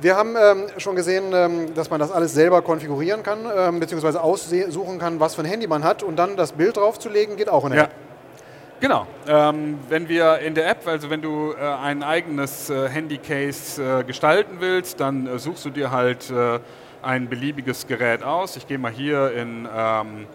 Wir 0.00 0.16
haben 0.16 0.34
ähm, 0.36 0.66
schon 0.78 0.96
gesehen, 0.96 1.32
ähm, 1.32 1.74
dass 1.74 1.88
man 1.88 2.00
das 2.00 2.10
alles 2.10 2.34
selber 2.34 2.60
konfigurieren 2.62 3.22
kann, 3.22 3.38
ähm, 3.56 3.78
beziehungsweise 3.78 4.20
aussuchen 4.20 4.98
kann, 4.98 5.20
was 5.20 5.36
für 5.36 5.42
ein 5.42 5.46
Handy 5.46 5.66
man 5.66 5.84
hat 5.84 6.02
und 6.02 6.16
dann 6.16 6.36
das 6.36 6.52
Bild 6.52 6.76
draufzulegen, 6.76 7.36
geht 7.36 7.48
auch 7.48 7.64
in 7.64 7.70
der 7.70 7.78
ja. 7.78 7.84
App. 7.84 7.94
Genau. 8.82 9.06
Ähm, 9.28 9.78
wenn 9.88 10.08
wir 10.08 10.40
in 10.40 10.56
der 10.56 10.68
App, 10.68 10.88
also 10.88 11.08
wenn 11.08 11.22
du 11.22 11.52
äh, 11.52 11.60
ein 11.62 12.02
eigenes 12.02 12.68
äh, 12.68 12.88
Handycase 12.88 14.00
äh, 14.00 14.02
gestalten 14.02 14.56
willst, 14.58 14.98
dann 14.98 15.28
äh, 15.28 15.38
suchst 15.38 15.64
du 15.64 15.70
dir 15.70 15.92
halt 15.92 16.28
äh, 16.32 16.58
ein 17.00 17.28
beliebiges 17.28 17.86
Gerät 17.86 18.24
aus. 18.24 18.56
Ich 18.56 18.66
gehe 18.66 18.78
mal 18.78 18.90
hier 18.90 19.34
in 19.34 19.68
ähm, 19.72 20.26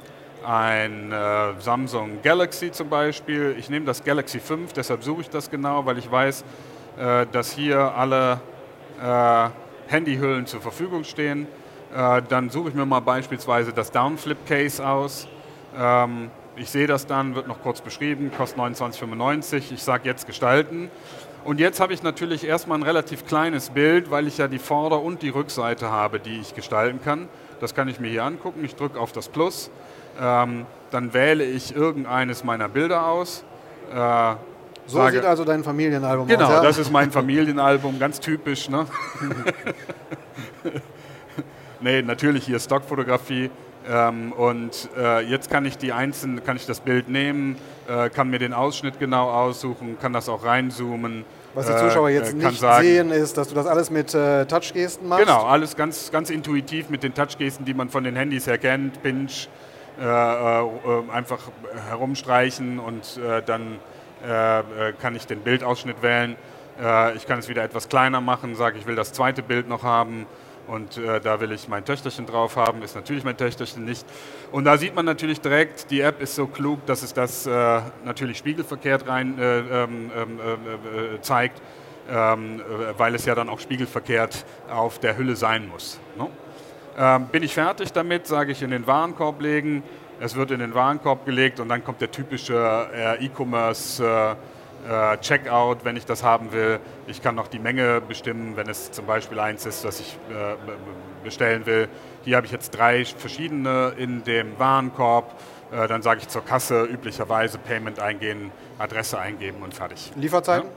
ein 0.46 1.12
äh, 1.12 1.60
Samsung 1.60 2.20
Galaxy 2.24 2.72
zum 2.72 2.88
Beispiel. 2.88 3.54
Ich 3.60 3.70
nehme 3.70 3.86
das 3.86 4.02
Galaxy 4.02 4.40
5, 4.40 4.72
deshalb 4.72 5.04
suche 5.04 5.24
ich 5.24 5.30
das 5.30 5.52
genau, 5.52 5.86
weil 5.86 5.98
ich 5.98 6.10
weiß, 6.10 6.46
dass 7.32 7.52
hier 7.52 7.80
alle 7.80 8.40
Handyhüllen 9.88 10.48
zur 10.48 10.62
Verfügung 10.62 11.04
stehen. 11.04 11.46
dann 11.94 12.50
suche 12.50 12.70
ich 12.70 12.76
mir 12.76 12.88
mal 12.88 13.02
beispielsweise 13.02 13.72
das 13.72 13.92
Downflip 13.92 14.48
Case 14.48 14.84
aus. 14.84 15.28
Ähm, 15.78 16.32
ich 16.58 16.70
sehe 16.70 16.88
das 16.88 17.06
dann, 17.06 17.36
wird 17.36 17.48
noch 17.48 17.62
kurz 17.62 17.82
beschrieben, 17.82 18.32
kostet 18.36 18.60
29,95. 18.60 19.72
Ich 19.72 19.84
sage 19.84 20.08
jetzt 20.08 20.26
gestalten. 20.26 20.90
Und 21.44 21.60
jetzt 21.60 21.80
habe 21.80 21.94
ich 21.94 22.04
natürlich 22.04 22.46
erstmal 22.46 22.78
ein 22.80 22.84
relativ 22.84 23.26
kleines 23.26 23.70
Bild, 23.70 24.12
weil 24.12 24.28
ich 24.28 24.38
ja 24.38 24.48
die 24.48 24.60
Vorder- 24.60 25.02
und 25.02 25.22
die 25.22 25.30
Rückseite 25.30 25.90
habe, 25.90 26.20
die 26.20 26.40
ich 26.40 26.56
gestalten 26.56 27.00
kann. 27.02 27.30
Das 27.62 27.74
kann 27.74 27.88
ich 27.88 28.00
mir 28.00 28.10
hier 28.10 28.24
angucken. 28.24 28.66
Ich 28.66 28.76
drücke 28.76 29.00
auf 29.00 29.12
das 29.12 29.30
Plus. 29.30 29.70
Ähm, 30.20 30.66
dann 30.92 31.14
wähle 31.14 31.46
ich 31.46 31.76
irgendeines 31.76 32.44
meiner 32.44 32.68
Bilder 32.68 33.08
aus. 33.08 33.44
Äh, 33.94 34.36
so 34.88 34.98
sage, 34.98 35.18
sieht 35.18 35.26
also 35.26 35.44
dein 35.44 35.64
Familienalbum 35.64 36.28
genau, 36.28 36.44
aus. 36.44 36.48
Genau, 36.50 36.62
ja? 36.62 36.68
das 36.68 36.78
ist 36.78 36.92
mein 36.92 37.12
Familienalbum, 37.12 38.00
ganz 38.00 38.20
typisch. 38.20 38.70
Ne? 38.70 38.86
nee, 41.82 42.02
natürlich 42.02 42.46
hier 42.46 42.60
Stockfotografie. 42.60 43.50
Ähm, 43.90 44.34
und 44.34 44.90
äh, 44.98 45.22
jetzt 45.22 45.50
kann 45.50 45.66
ich 45.66 45.78
die 45.78 45.94
einzelnen, 45.94 46.44
kann 46.44 46.58
ich 46.58 46.66
das 46.66 46.82
Bild 46.82 47.08
nehmen, 47.08 47.56
äh, 47.88 48.10
kann 48.10 48.30
mir 48.30 48.40
den 48.40 48.54
Ausschnitt 48.54 49.00
genau 49.00 49.30
aussuchen, 49.30 49.98
kann 50.02 50.12
das 50.12 50.28
auch 50.28 50.44
reinzoomen. 50.44 51.24
Was 51.54 51.68
die 51.68 51.78
Zuschauer 51.78 52.10
jetzt 52.10 52.34
äh, 52.34 52.36
nicht 52.36 52.60
sagen, 52.60 52.84
sehen, 52.84 53.12
ist, 53.12 53.38
dass 53.38 53.48
du 53.48 53.56
das 53.56 53.66
alles 53.66 53.90
mit 53.90 54.14
äh, 54.14 54.46
Touchgesten 54.46 55.08
machst. 55.08 55.26
Genau, 55.26 55.46
alles 55.46 55.76
ganz, 55.76 56.12
ganz 56.12 56.30
intuitiv 56.30 56.90
mit 56.90 57.02
den 57.02 57.14
Touchgesten, 57.14 57.66
die 57.66 57.74
man 57.74 57.90
von 57.90 58.04
den 58.04 58.16
Handys 58.16 58.46
her 58.46 58.58
kennt. 58.58 59.02
Pinch, 59.02 59.48
äh, 60.00 60.04
äh, 60.04 60.66
einfach 61.12 61.40
herumstreichen 61.90 62.80
und 62.80 63.20
dann 63.46 63.80
kann 65.00 65.16
ich 65.16 65.28
den 65.28 65.42
Bildausschnitt 65.42 66.02
wählen. 66.02 66.36
ich 67.16 67.28
kann 67.28 67.38
es 67.38 67.48
wieder 67.50 67.64
etwas 67.64 67.88
kleiner 67.88 68.20
machen, 68.20 68.56
sage 68.56 68.80
ich 68.80 68.88
will 68.88 68.96
das 68.96 69.14
zweite 69.14 69.44
Bild 69.44 69.70
noch 69.70 69.84
haben 69.84 70.26
und 70.68 70.98
äh, 70.98 71.20
da 71.22 71.40
will 71.40 71.52
ich 71.52 71.68
mein 71.68 71.86
Töchterchen 71.86 72.26
drauf 72.26 72.56
haben, 72.58 72.82
ist 72.82 72.96
natürlich 72.96 73.24
mein 73.24 73.38
Töchterchen 73.38 73.86
nicht. 73.86 74.06
Und 74.52 74.66
da 74.66 74.78
sieht 74.78 74.96
man 74.96 75.06
natürlich 75.06 75.40
direkt, 75.42 75.90
die 75.92 76.02
App 76.02 76.22
ist 76.22 76.36
so 76.36 76.48
klug, 76.48 76.86
dass 76.86 77.04
es 77.04 77.14
das 77.14 77.46
äh, 77.46 77.82
natürlich 78.04 78.38
spiegelverkehrt 78.38 79.08
rein 79.08 79.40
äh, 79.40 79.60
ähm, 79.60 80.12
ähm 80.16 80.40
äh, 80.40 81.16
äh, 81.16 81.22
zeigt, 81.22 81.62
ähm, 82.10 82.60
äh, 82.60 83.00
weil 83.00 83.16
es 83.16 83.26
ja 83.26 83.34
dann 83.34 83.50
auch 83.50 83.60
spiegelverkehrt 83.60 84.46
auf 84.70 85.00
der 85.00 85.18
Hülle 85.18 85.36
sein 85.36 85.68
muss. 85.68 86.00
Ne? 86.18 86.30
Bin 87.32 87.44
ich 87.44 87.54
fertig 87.54 87.94
damit, 87.94 88.26
sage 88.26 88.52
ich 88.52 88.64
in 88.64 88.72
den 88.72 88.88
Warenkorb 88.88 89.40
legen. 89.40 89.84
Es 90.20 90.36
wird 90.36 90.50
in 90.50 90.60
den 90.60 90.74
Warenkorb 90.74 91.28
gelegt 91.28 91.60
und 91.60 91.70
dann 91.70 91.84
kommt 91.84 92.02
der 92.02 92.10
typische 92.10 92.90
E-Commerce 93.20 94.36
äh, 94.90 95.18
Checkout, 95.18 95.84
wenn 95.84 95.98
ich 95.98 96.06
das 96.06 96.24
haben 96.24 96.52
will. 96.52 96.80
Ich 97.08 97.22
kann 97.22 97.36
noch 97.36 97.48
die 97.48 97.60
Menge 97.60 98.02
bestimmen, 98.02 98.56
wenn 98.56 98.70
es 98.70 98.92
zum 98.92 99.06
Beispiel 99.06 99.40
eins 99.40 99.66
ist, 99.66 99.84
das 99.84 100.00
ich 100.00 100.18
äh, 100.30 100.56
bestellen 101.24 101.66
will. 101.66 101.88
Hier 102.24 102.38
habe 102.38 102.46
ich 102.46 102.52
jetzt 102.52 102.72
drei 102.72 103.04
verschiedene 103.06 103.94
in 103.98 104.24
dem 104.24 104.58
Warenkorb. 104.60 105.36
Äh, 105.72 105.88
dann 105.88 106.02
sage 106.02 106.22
ich 106.22 106.28
zur 106.28 106.46
Kasse 106.46 106.84
üblicherweise 106.84 107.58
Payment 107.58 108.00
eingehen, 108.00 108.52
Adresse 108.80 109.20
eingeben 109.20 109.62
und 109.62 109.74
fertig. 109.74 110.12
Lieferzeiten? 110.16 110.70
Ja? 110.70 110.76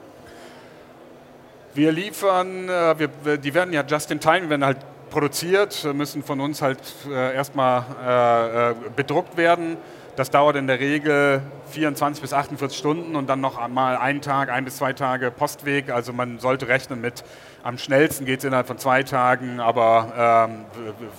Wir 1.75 1.92
liefern, 1.92 2.69
äh, 2.69 2.99
wir, 2.99 3.37
die 3.38 3.54
werden 3.54 3.73
ja 3.73 3.85
just 3.87 4.11
in 4.11 4.19
time, 4.19 4.50
werden 4.50 4.64
halt 4.64 4.78
produziert, 5.11 5.88
müssen 5.95 6.23
von 6.23 6.40
uns 6.40 6.62
halt 6.62 6.80
äh, 7.09 7.35
erstmal 7.35 8.75
bedruckt 8.95 9.37
werden. 9.37 9.76
Das 10.17 10.31
dauert 10.31 10.57
in 10.57 10.67
der 10.67 10.81
Regel 10.81 11.40
24 11.71 12.21
bis 12.21 12.33
48 12.33 12.76
Stunden 12.76 13.17
und 13.17 13.29
dann 13.29 13.40
noch 13.40 13.67
mal 13.69 13.97
einen 13.97 14.21
Tag, 14.21 14.50
ein 14.50 14.64
bis 14.64 14.76
zwei 14.76 14.93
Tage 14.93 15.31
Postweg. 15.31 15.90
Also 15.90 16.12
man 16.12 16.38
sollte 16.38 16.69
rechnen 16.69 17.00
mit, 17.00 17.25
am 17.62 17.79
schnellsten 17.79 18.26
geht 18.26 18.40
es 18.40 18.45
innerhalb 18.45 18.67
von 18.67 18.79
zwei 18.79 19.02
Tagen, 19.02 19.61
aber 19.61 20.47
ähm, 20.49 20.64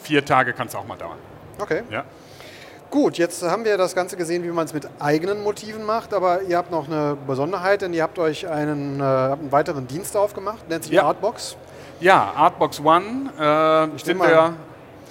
vier 0.03 0.25
Tage 0.25 0.53
kann 0.53 0.67
es 0.67 0.75
auch 0.75 0.85
mal 0.85 0.97
dauern. 0.97 1.17
Okay. 1.59 1.83
Ja. 1.89 2.03
Gut, 2.89 3.17
jetzt 3.17 3.41
haben 3.41 3.63
wir 3.63 3.77
das 3.77 3.95
Ganze 3.95 4.17
gesehen, 4.17 4.43
wie 4.43 4.49
man 4.49 4.65
es 4.65 4.73
mit 4.73 4.85
eigenen 4.99 5.41
Motiven 5.43 5.85
macht, 5.85 6.13
aber 6.13 6.41
ihr 6.41 6.57
habt 6.57 6.71
noch 6.71 6.87
eine 6.87 7.15
Besonderheit, 7.25 7.83
denn 7.83 7.93
ihr 7.93 8.03
habt 8.03 8.19
euch 8.19 8.49
einen, 8.49 8.99
äh, 8.99 9.03
einen 9.03 9.51
weiteren 9.51 9.87
Dienst 9.87 10.17
aufgemacht, 10.17 10.67
nennt 10.67 10.83
sich 10.83 10.93
ja. 10.93 11.03
Artbox. 11.03 11.55
Ja, 12.01 12.33
Artbox 12.35 12.81
One. 12.81 13.29
Äh, 13.39 13.95
ich 13.95 14.03
sind 14.03 14.17
wir 14.17 14.55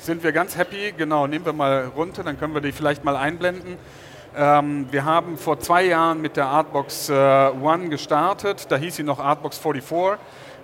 sind 0.02 0.23
wir 0.25 0.33
ganz 0.33 0.57
happy. 0.57 0.92
Genau, 0.97 1.26
nehmen 1.26 1.45
wir 1.45 1.52
mal 1.52 1.90
runter, 1.95 2.23
dann 2.23 2.38
können 2.38 2.54
wir 2.54 2.61
die 2.61 2.73
vielleicht 2.73 3.04
mal 3.04 3.16
einblenden. 3.16 3.76
Ähm, 4.37 4.87
wir 4.90 5.04
haben 5.04 5.37
vor 5.37 5.59
zwei 5.61 5.85
Jahren 5.85 6.21
mit 6.21 6.37
der 6.37 6.47
Artbox 6.47 7.09
äh, 7.09 7.12
One 7.12 7.88
gestartet. 7.88 8.66
Da 8.71 8.76
hieß 8.76 8.97
sie 8.97 9.02
noch 9.02 9.19
Artbox 9.19 9.59
44. 9.59 10.19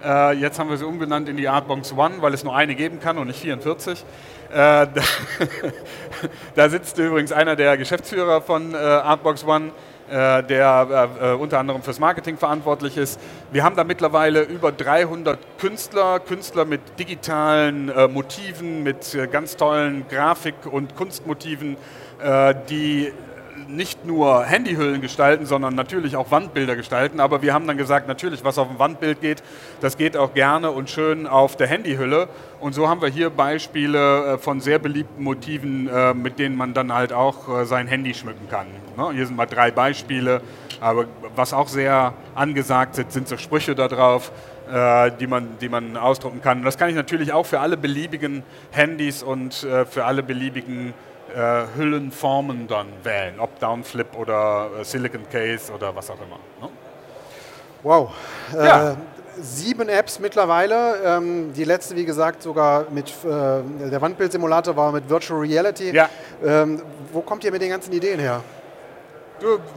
Äh, 0.05 0.33
jetzt 0.35 0.59
haben 0.59 0.71
wir 0.71 0.77
sie 0.77 0.87
umbenannt 0.87 1.29
in 1.29 1.37
die 1.37 1.49
Artbox 1.49 1.93
One, 1.93 2.21
weil 2.21 2.33
es 2.33 2.45
nur 2.45 2.55
eine 2.55 2.75
geben 2.75 3.01
kann 3.01 3.19
und 3.19 3.27
nicht 3.27 3.41
44. 3.41 3.99
Äh, 3.99 4.55
da, 4.55 4.89
da, 6.55 6.69
sitzt 6.69 6.99
übrigens 6.99 7.33
einer 7.33 7.57
der 7.57 7.77
Geschäftsführer 7.77 8.41
von 8.41 8.75
äh, 8.75 8.77
Artbox 8.77 9.45
One, 9.45 9.73
der 10.09 11.09
äh, 11.21 11.33
unter 11.33 11.59
anderem 11.59 11.83
fürs 11.83 11.99
Marketing 11.99 12.37
verantwortlich 12.37 12.97
ist. 12.97 13.21
Wir 13.51 13.65
haben 13.65 13.77
da 13.77 13.85
mittlerweile 13.85 14.43
über 14.43 14.73
300 14.73 15.39
Künstler, 15.59 16.21
Künstler 16.21 16.65
mit 16.65 16.81
digitalen 16.99 17.93
Motiven, 18.13 18.83
mit 18.83 19.17
ganz 19.33 19.57
tollen 19.57 20.07
Grafik- 20.09 20.67
und 20.71 20.95
Kunstmotiven, 20.97 21.77
die 22.69 23.13
nicht 23.69 24.05
nur 24.05 24.45
Handyhüllen 24.45 25.01
gestalten, 25.01 25.47
sondern 25.47 25.75
natürlich 25.75 26.17
auch 26.17 26.31
Wandbilder 26.31 26.77
gestalten. 26.77 27.21
Aber 27.21 27.43
wir 27.43 27.55
haben 27.55 27.67
dann 27.67 27.77
gesagt, 27.77 28.09
natürlich, 28.09 28.45
was 28.45 28.59
auf 28.59 28.69
dem 28.69 28.79
Wandbild 28.79 29.21
geht, 29.21 29.43
das 29.81 29.97
geht 29.97 30.17
auch 30.17 30.35
gerne 30.35 30.71
und 30.71 30.91
schön 30.91 31.27
auf 31.27 31.57
der 31.57 31.67
Handyhülle. 31.67 32.29
Und 32.61 32.75
so 32.75 32.89
haben 32.89 33.03
wir 33.03 33.09
hier 33.09 33.31
Beispiele 33.31 34.35
äh, 34.35 34.39
von 34.39 34.61
sehr 34.61 34.79
beliebten 34.79 35.23
Motiven, 35.23 35.89
äh, 35.89 36.15
mit 36.15 36.39
denen 36.39 36.57
man 36.57 36.75
dann 36.75 36.93
halt 36.93 37.13
auch 37.13 37.49
äh, 37.49 37.65
sein 37.65 37.87
Handy 37.87 38.15
schmücken 38.15 38.49
kann. 38.49 38.67
Ne, 38.97 39.13
hier 39.13 39.27
sind 39.27 39.37
mal 39.37 39.47
drei 39.47 39.71
Beispiele. 39.71 40.41
Aber 40.81 41.07
was 41.35 41.53
auch 41.53 41.69
sehr 41.69 42.13
angesagt 42.35 42.99
ist, 42.99 43.13
sind 43.13 43.29
so 43.29 43.37
Sprüche 43.37 43.75
da 43.75 43.89
drauf, 43.89 44.31
die 45.21 45.27
man, 45.27 45.57
die 45.61 45.69
man 45.71 45.97
ausdrucken 45.97 46.43
kann. 46.43 46.59
Und 46.59 46.65
das 46.65 46.77
kann 46.77 46.91
ich 46.91 46.97
natürlich 46.97 47.33
auch 47.33 47.47
für 47.47 47.61
alle 47.61 47.77
beliebigen 47.79 48.43
Handys 48.73 49.23
und 49.23 49.55
für 49.55 50.05
alle 50.05 50.23
beliebigen 50.23 50.93
äh, 51.37 51.67
Hüllenformen 51.77 52.67
dann 52.67 52.89
wählen, 53.03 53.39
ob 53.39 53.59
Downflip 53.61 54.17
oder 54.17 54.71
äh, 54.81 54.85
Silicon 54.85 55.29
Case 55.31 55.71
oder 55.71 55.95
was 55.95 56.11
auch 56.11 56.17
immer. 56.17 56.39
Ne? 56.61 56.73
Wow. 57.83 58.11
Ja. 58.55 58.93
Äh, 58.93 58.97
sieben 59.39 59.89
Apps 59.91 60.19
mittlerweile. 60.19 60.97
Ähm, 61.05 61.53
die 61.53 61.65
letzte, 61.65 61.95
wie 61.95 62.07
gesagt, 62.07 62.43
sogar 62.43 62.87
mit 62.91 63.11
äh, 63.11 63.89
der 63.91 64.01
Wandbildsimulator 64.01 64.75
war 64.77 64.93
mit 64.93 65.09
Virtual 65.11 65.41
Reality. 65.41 65.91
Ja. 65.95 66.09
Ähm, 66.43 66.81
wo 67.13 67.21
kommt 67.21 67.45
ihr 67.45 67.53
mit 67.53 67.61
den 67.61 67.71
ganzen 67.71 67.93
Ideen 67.93 68.19
her? 68.19 68.43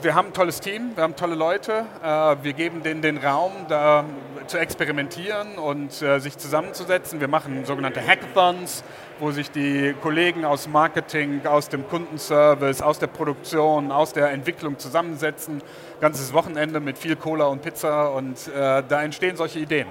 Wir 0.01 0.15
haben 0.15 0.27
ein 0.27 0.33
tolles 0.33 0.61
Team, 0.61 0.91
wir 0.95 1.03
haben 1.03 1.17
tolle 1.17 1.35
Leute. 1.35 1.83
Äh, 2.01 2.37
wir 2.41 2.53
geben 2.53 2.81
denen 2.81 3.01
den 3.01 3.17
Raum, 3.17 3.51
da 3.67 4.05
zu 4.49 4.57
experimentieren 4.59 5.57
und 5.57 6.01
äh, 6.01 6.19
sich 6.19 6.37
zusammenzusetzen. 6.37 7.19
Wir 7.19 7.27
machen 7.27 7.63
sogenannte 7.65 8.05
Hackathons, 8.05 8.83
wo 9.19 9.31
sich 9.31 9.51
die 9.51 9.95
Kollegen 10.01 10.43
aus 10.43 10.67
Marketing, 10.67 11.45
aus 11.45 11.69
dem 11.69 11.87
Kundenservice, 11.87 12.81
aus 12.81 12.99
der 12.99 13.07
Produktion, 13.07 13.91
aus 13.91 14.11
der 14.11 14.31
Entwicklung 14.31 14.77
zusammensetzen. 14.79 15.61
Ganzes 16.01 16.33
Wochenende 16.33 16.79
mit 16.79 16.97
viel 16.97 17.15
Cola 17.15 17.45
und 17.45 17.61
Pizza 17.61 18.11
und 18.13 18.47
äh, 18.47 18.83
da 18.87 19.03
entstehen 19.03 19.37
solche 19.37 19.59
Ideen. 19.59 19.87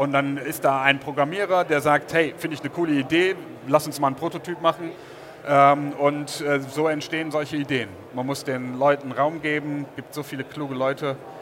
und 0.00 0.12
dann 0.12 0.36
ist 0.36 0.64
da 0.64 0.82
ein 0.82 1.00
Programmierer, 1.00 1.64
der 1.64 1.80
sagt, 1.80 2.12
hey, 2.12 2.34
finde 2.36 2.56
ich 2.56 2.60
eine 2.60 2.68
coole 2.70 2.92
Idee, 2.92 3.36
lass 3.66 3.86
uns 3.86 3.98
mal 3.98 4.08
einen 4.08 4.16
Prototyp 4.16 4.60
machen 4.60 4.92
ähm, 5.46 5.92
und 5.98 6.40
äh, 6.40 6.60
so 6.60 6.88
entstehen 6.88 7.30
solche 7.30 7.56
Ideen. 7.56 7.88
Man 8.14 8.26
muss 8.26 8.44
den 8.44 8.78
Leuten 8.78 9.12
Raum 9.12 9.40
geben, 9.40 9.86
gibt 9.96 10.12
so 10.12 10.22
viele 10.22 10.44
kluge 10.44 10.74
Leute, 10.74 11.10
äh, 11.10 11.35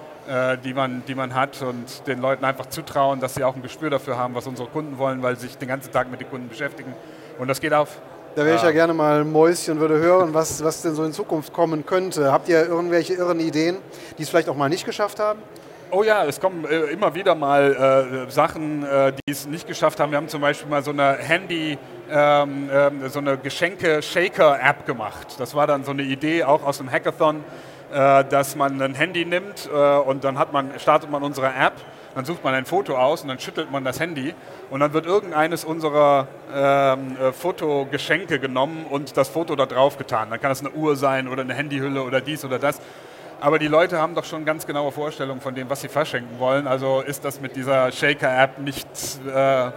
die, 0.64 0.73
man, 0.73 1.02
die 1.07 1.14
man 1.14 1.35
hat 1.35 1.61
und 1.61 2.07
den 2.07 2.21
Leuten 2.21 2.45
einfach 2.45 2.66
zutrauen, 2.66 3.21
dass 3.21 3.35
sie 3.35 3.45
auch 3.45 3.54
ein 3.57 3.62
Gespür 3.62 3.90
dafür 3.90 4.16
haben, 4.16 4.35
was 4.35 4.47
unsere 4.47 4.69
Kunden 4.69 4.97
wollen, 4.97 5.23
weil 5.23 5.37
sie 5.37 5.49
sich 5.49 5.59
den 5.59 5.69
ganzen 5.69 5.93
Tag 5.93 6.11
mit 6.11 6.21
den 6.21 6.31
Kunden 6.31 6.49
beschäftigen. 6.49 6.95
Und 7.38 7.49
das 7.49 7.61
geht 7.61 7.75
auf. 7.75 8.00
Da 8.35 8.45
wäre 8.45 8.57
ich 8.57 8.62
ja 8.62 8.73
gerne 8.73 8.93
mal 8.95 9.25
Mäuschen, 9.25 9.78
würde 9.78 9.99
hören, 9.99 10.35
was, 10.35 10.64
was 10.64 10.83
denn 10.83 10.95
so 10.97 11.04
in 11.04 11.12
Zukunft 11.12 11.52
kommen 11.52 11.87
könnte. 11.87 12.33
Habt 12.33 12.49
ihr 12.49 12.66
irgendwelche 12.66 13.14
irren 13.14 13.38
Ideen, 13.38 13.76
die 14.19 14.25
es 14.25 14.28
vielleicht 14.28 14.49
auch 14.49 14.57
mal 14.57 14.69
nicht 14.69 14.85
geschafft 14.85 15.21
haben? 15.21 15.38
Oh 15.93 16.02
ja, 16.02 16.25
es 16.25 16.40
kommen 16.40 16.64
äh, 16.64 16.87
immer 16.87 17.14
wieder 17.14 17.37
mal 17.37 18.26
äh, 18.26 18.31
Sachen, 18.31 18.85
äh, 18.85 19.12
die 19.12 19.31
es 19.31 19.47
nicht 19.47 19.69
geschafft 19.69 20.00
haben. 20.00 20.11
Wir 20.11 20.16
haben 20.16 20.26
zum 20.26 20.40
Beispiel 20.40 20.69
mal 20.69 20.83
so 20.83 20.90
eine 20.90 21.12
Handy, 21.12 21.78
ähm, 22.11 22.69
ähm, 22.73 23.09
so 23.09 23.21
eine 23.21 23.38
Geschenke-Shaker-App 23.38 24.85
gemacht. 24.85 25.37
Das 25.38 25.54
war 25.54 25.69
dann 25.69 25.85
so 25.85 25.93
eine 25.93 26.02
Idee 26.02 26.43
auch 26.43 26.64
aus 26.64 26.78
dem 26.78 26.90
Hackathon, 26.90 27.45
äh, 27.95 28.25
dass 28.25 28.57
man 28.57 28.83
ein 28.83 28.95
Handy 28.95 29.25
nimmt 29.25 29.71
äh, 29.73 29.97
und 29.99 30.25
dann 30.25 30.35
man, 30.53 30.79
startet 30.79 31.11
man 31.11 31.23
unsere 31.23 31.47
App, 31.47 31.75
dann 32.17 32.25
sucht 32.25 32.43
man 32.43 32.53
ein 32.53 32.65
Foto 32.65 32.97
aus 32.97 33.23
und 33.23 33.29
dann 33.29 33.39
schüttelt 33.39 33.71
man 33.71 33.85
das 33.85 34.01
Handy 34.01 34.35
und 34.71 34.81
dann 34.81 34.93
wird 34.93 35.07
irgendeines 35.07 35.65
unserer 35.65 36.27
ähm, 36.53 37.17
äh, 37.17 37.33
Fotogeschenke 37.33 38.41
genommen 38.41 38.87
und 38.91 39.17
das 39.17 39.29
Foto 39.29 39.55
da 39.55 39.67
drauf 39.67 39.97
getan. 39.97 40.29
Dann 40.31 40.41
kann 40.41 40.51
es 40.51 40.61
eine 40.61 40.71
Uhr 40.71 40.97
sein 40.97 41.29
oder 41.29 41.43
eine 41.43 41.55
Handyhülle 41.55 42.03
oder 42.03 42.21
dies 42.21 42.45
oder 42.45 42.59
das. 42.59 42.81
Aber 43.41 43.61
die 43.61 43.69
Leute 43.69 44.01
haben 44.01 44.17
doch 44.17 44.25
schon 44.25 44.45
ganz 44.45 44.67
genaue 44.67 44.91
Vorstellungen 44.91 45.41
von 45.41 45.55
dem, 45.55 45.71
was 45.71 45.81
sie 45.81 45.89
verschenken 45.89 46.41
wollen. 46.41 46.67
Also 46.67 47.01
ist 47.01 47.25
das 47.25 47.41
mit 47.41 47.55
dieser 47.55 47.93
Shaker-App 47.93 48.59
nicht, 48.59 48.89
äh, 49.33 49.71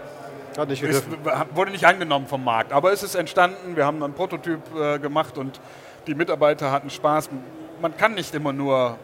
nicht 0.67 0.81
ist, 0.81 1.05
wurde 1.53 1.69
nicht 1.69 1.85
angenommen 1.85 2.25
vom 2.25 2.43
Markt. 2.43 2.73
Aber 2.73 2.91
es 2.91 3.03
ist 3.03 3.13
entstanden, 3.13 3.75
wir 3.75 3.85
haben 3.85 4.01
einen 4.01 4.13
Prototyp 4.13 4.61
äh, 4.75 4.97
gemacht 4.97 5.37
und 5.37 5.59
die 6.07 6.15
Mitarbeiter 6.15 6.71
hatten 6.71 6.89
Spaß. 6.89 7.29
Man 7.81 7.95
kann 7.95 8.15
nicht 8.15 8.33
immer 8.33 8.53
nur 8.53 8.97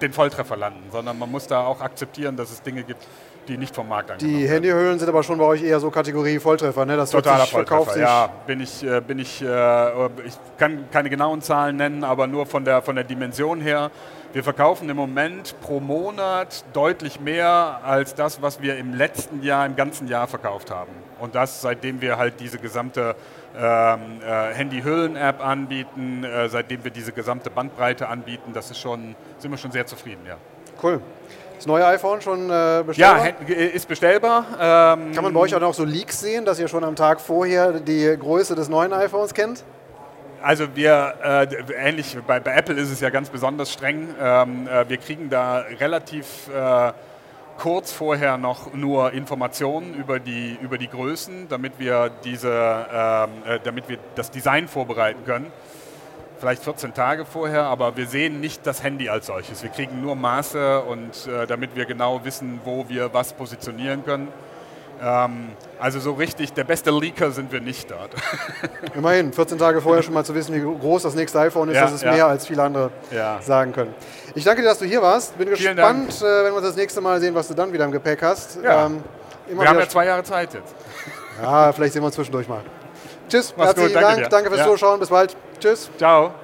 den 0.00 0.12
Volltreffer 0.12 0.56
landen, 0.56 0.90
sondern 0.90 1.18
man 1.18 1.30
muss 1.30 1.46
da 1.46 1.64
auch 1.64 1.80
akzeptieren, 1.80 2.36
dass 2.36 2.50
es 2.50 2.62
Dinge 2.62 2.82
gibt, 2.82 3.06
die 3.48 3.58
nicht 3.58 3.74
vom 3.74 3.88
Markt 3.88 4.10
angenommen 4.10 4.38
Die 4.38 4.48
Handyhüllen 4.48 4.98
sind 4.98 5.08
aber 5.08 5.22
schon 5.22 5.38
bei 5.38 5.44
euch 5.44 5.62
eher 5.62 5.80
so 5.80 5.90
Kategorie 5.90 6.38
Volltreffer, 6.38 6.84
ne? 6.86 6.96
Das 6.96 7.10
Totaler 7.10 7.46
Volltreffer, 7.46 7.98
ja. 7.98 8.28
Bin 8.46 8.60
ich, 8.60 8.84
äh, 8.84 9.00
bin 9.00 9.18
ich, 9.18 9.42
äh, 9.42 10.06
ich 10.26 10.34
kann 10.58 10.88
keine 10.90 11.10
genauen 11.10 11.42
Zahlen 11.42 11.76
nennen, 11.76 12.04
aber 12.04 12.26
nur 12.26 12.46
von 12.46 12.64
der, 12.64 12.82
von 12.82 12.94
der 12.94 13.04
Dimension 13.04 13.60
her. 13.60 13.90
Wir 14.32 14.42
verkaufen 14.42 14.88
im 14.88 14.96
Moment 14.96 15.54
pro 15.60 15.78
Monat 15.78 16.64
deutlich 16.72 17.20
mehr 17.20 17.80
als 17.84 18.14
das, 18.14 18.40
was 18.40 18.62
wir 18.62 18.78
im 18.78 18.94
letzten 18.94 19.42
Jahr, 19.42 19.66
im 19.66 19.76
ganzen 19.76 20.08
Jahr 20.08 20.26
verkauft 20.26 20.70
haben. 20.70 20.92
Und 21.20 21.34
das, 21.34 21.60
seitdem 21.60 22.00
wir 22.00 22.16
halt 22.16 22.40
diese 22.40 22.58
gesamte 22.58 23.14
ähm, 23.54 24.20
äh, 24.26 24.54
Handy-Hüllen-App 24.54 25.44
anbieten, 25.44 26.24
äh, 26.24 26.48
seitdem 26.48 26.82
wir 26.82 26.90
diese 26.90 27.12
gesamte 27.12 27.50
Bandbreite 27.50 28.08
anbieten, 28.08 28.52
das 28.54 28.70
ist 28.70 28.78
schon, 28.78 29.14
sind 29.38 29.50
wir 29.50 29.58
schon 29.58 29.70
sehr 29.72 29.84
zufrieden, 29.84 30.22
ja. 30.26 30.36
Cool. 30.82 31.00
Das 31.62 31.68
neue 31.68 31.86
iPhone 31.86 32.20
schon 32.20 32.50
äh, 32.50 32.82
bestellbar? 32.84 33.26
Ja, 33.46 33.54
ist 33.54 33.86
bestellbar. 33.86 34.46
Ähm 34.58 35.12
Kann 35.12 35.22
man 35.22 35.32
bei 35.32 35.38
euch 35.38 35.54
auch 35.54 35.60
noch 35.60 35.74
so 35.74 35.84
Leaks 35.84 36.18
sehen, 36.18 36.44
dass 36.44 36.58
ihr 36.58 36.66
schon 36.66 36.82
am 36.82 36.96
Tag 36.96 37.20
vorher 37.20 37.74
die 37.74 38.16
Größe 38.18 38.56
des 38.56 38.68
neuen 38.68 38.92
iPhones 38.92 39.32
kennt? 39.32 39.62
Also 40.42 40.74
wir, 40.74 41.14
äh, 41.22 41.46
ähnlich 41.88 42.18
bei, 42.26 42.40
bei, 42.40 42.56
Apple 42.56 42.74
ist 42.74 42.90
es 42.90 42.98
ja 42.98 43.10
ganz 43.10 43.30
besonders 43.30 43.72
streng. 43.72 44.08
Ähm, 44.20 44.66
äh, 44.66 44.88
wir 44.88 44.96
kriegen 44.96 45.30
da 45.30 45.58
relativ 45.78 46.48
äh, 46.52 46.92
kurz 47.58 47.92
vorher 47.92 48.38
noch 48.38 48.74
nur 48.74 49.12
Informationen 49.12 49.94
über 49.94 50.18
die, 50.18 50.58
über 50.60 50.78
die 50.78 50.88
Größen, 50.88 51.48
damit 51.48 51.74
wir, 51.78 52.10
diese, 52.24 52.50
ähm, 52.50 53.30
äh, 53.46 53.60
damit 53.62 53.88
wir 53.88 53.98
das 54.16 54.32
Design 54.32 54.66
vorbereiten 54.66 55.24
können 55.24 55.52
vielleicht 56.42 56.64
14 56.64 56.92
Tage 56.92 57.24
vorher, 57.24 57.62
aber 57.62 57.96
wir 57.96 58.08
sehen 58.08 58.40
nicht 58.40 58.66
das 58.66 58.82
Handy 58.82 59.08
als 59.08 59.26
solches. 59.26 59.62
Wir 59.62 59.70
kriegen 59.70 60.00
nur 60.00 60.16
Maße 60.16 60.80
und 60.80 61.28
äh, 61.28 61.46
damit 61.46 61.76
wir 61.76 61.84
genau 61.84 62.24
wissen, 62.24 62.60
wo 62.64 62.88
wir 62.88 63.14
was 63.14 63.32
positionieren 63.32 64.04
können. 64.04 64.26
Ähm, 65.00 65.50
also 65.78 66.00
so 66.00 66.14
richtig, 66.14 66.52
der 66.52 66.64
beste 66.64 66.90
Leaker 66.90 67.30
sind 67.30 67.52
wir 67.52 67.60
nicht 67.60 67.92
dort. 67.92 68.10
Immerhin, 68.96 69.32
14 69.32 69.56
Tage 69.56 69.80
vorher 69.80 70.02
schon 70.02 70.14
mal 70.14 70.24
zu 70.24 70.34
wissen, 70.34 70.52
wie 70.52 70.80
groß 70.80 71.02
das 71.02 71.14
nächste 71.14 71.38
iPhone 71.38 71.68
ist, 71.68 71.76
ja, 71.76 71.82
das 71.82 71.92
ist 71.92 72.02
ja. 72.02 72.10
mehr 72.10 72.26
als 72.26 72.44
viele 72.44 72.64
andere 72.64 72.90
ja. 73.12 73.40
sagen 73.40 73.72
können. 73.72 73.94
Ich 74.34 74.42
danke 74.42 74.62
dir, 74.62 74.68
dass 74.68 74.80
du 74.80 74.84
hier 74.84 75.00
warst. 75.00 75.38
Bin 75.38 75.46
Vielen 75.54 75.76
gespannt, 75.76 76.22
äh, 76.22 76.24
wenn 76.24 76.52
wir 76.52 76.56
uns 76.56 76.66
das 76.66 76.76
nächste 76.76 77.00
Mal 77.00 77.20
sehen, 77.20 77.36
was 77.36 77.46
du 77.46 77.54
dann 77.54 77.72
wieder 77.72 77.84
im 77.84 77.92
Gepäck 77.92 78.20
hast. 78.20 78.56
Ähm, 78.56 79.04
wir 79.46 79.68
haben 79.68 79.78
ja 79.78 79.88
zwei 79.88 80.06
Jahre 80.06 80.24
Zeit 80.24 80.54
jetzt. 80.54 80.74
Ja, 81.40 81.72
vielleicht 81.72 81.92
sehen 81.92 82.02
wir 82.02 82.06
uns 82.06 82.16
zwischendurch 82.16 82.48
mal. 82.48 82.62
Tschüss, 83.28 83.54
Mach's 83.56 83.68
herzlichen 83.68 83.92
gut, 83.92 84.02
danke 84.02 84.08
Dank, 84.08 84.24
dir. 84.24 84.28
danke 84.28 84.50
fürs. 84.50 84.66
Zuschauen, 84.66 84.98
bis 84.98 85.08
bald. 85.08 85.36
Tschüss. 85.62 85.88
Ciao. 85.96 86.41